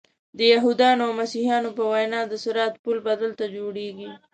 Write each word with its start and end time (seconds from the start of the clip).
د 0.37 0.39
یهودانو 0.53 1.01
او 1.07 1.11
مسیحیانو 1.21 1.69
په 1.77 1.83
وینا 1.91 2.21
د 2.27 2.33
صراط 2.43 2.73
پل 2.83 2.97
به 3.05 3.13
دلته 3.23 3.45
جوړیږي. 3.55 4.11